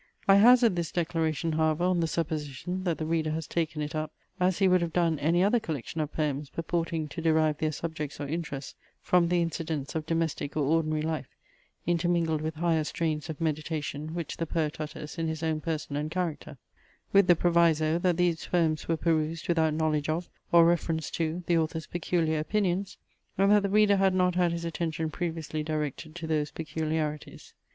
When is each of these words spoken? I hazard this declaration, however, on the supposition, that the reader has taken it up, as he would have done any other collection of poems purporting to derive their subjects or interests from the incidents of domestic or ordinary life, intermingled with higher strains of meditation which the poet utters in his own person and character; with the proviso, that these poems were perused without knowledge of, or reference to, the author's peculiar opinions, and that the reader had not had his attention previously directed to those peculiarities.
I 0.27 0.37
hazard 0.37 0.75
this 0.75 0.91
declaration, 0.91 1.51
however, 1.51 1.83
on 1.83 1.99
the 1.99 2.07
supposition, 2.07 2.85
that 2.85 2.97
the 2.97 3.05
reader 3.05 3.29
has 3.33 3.45
taken 3.45 3.83
it 3.83 3.93
up, 3.93 4.11
as 4.39 4.57
he 4.57 4.67
would 4.67 4.81
have 4.81 4.93
done 4.93 5.19
any 5.19 5.43
other 5.43 5.59
collection 5.59 6.01
of 6.01 6.11
poems 6.11 6.49
purporting 6.49 7.07
to 7.09 7.21
derive 7.21 7.59
their 7.59 7.71
subjects 7.71 8.19
or 8.19 8.27
interests 8.27 8.73
from 9.03 9.27
the 9.27 9.43
incidents 9.43 9.93
of 9.93 10.07
domestic 10.07 10.57
or 10.57 10.63
ordinary 10.63 11.03
life, 11.03 11.27
intermingled 11.85 12.41
with 12.41 12.55
higher 12.55 12.83
strains 12.83 13.29
of 13.29 13.39
meditation 13.39 14.15
which 14.15 14.37
the 14.37 14.47
poet 14.47 14.81
utters 14.81 15.19
in 15.19 15.27
his 15.27 15.43
own 15.43 15.61
person 15.61 15.95
and 15.95 16.09
character; 16.09 16.57
with 17.13 17.27
the 17.27 17.35
proviso, 17.35 17.99
that 17.99 18.17
these 18.17 18.47
poems 18.47 18.87
were 18.87 18.97
perused 18.97 19.47
without 19.47 19.75
knowledge 19.75 20.09
of, 20.09 20.29
or 20.51 20.65
reference 20.65 21.11
to, 21.11 21.43
the 21.45 21.59
author's 21.59 21.85
peculiar 21.85 22.39
opinions, 22.39 22.97
and 23.37 23.51
that 23.51 23.61
the 23.61 23.69
reader 23.69 23.97
had 23.97 24.15
not 24.15 24.33
had 24.33 24.51
his 24.51 24.65
attention 24.65 25.11
previously 25.11 25.61
directed 25.61 26.15
to 26.15 26.25
those 26.25 26.49
peculiarities. 26.49 27.53